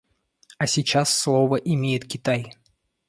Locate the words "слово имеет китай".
1.15-2.57